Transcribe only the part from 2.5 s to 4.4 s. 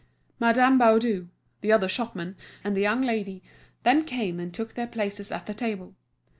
and the young lady then came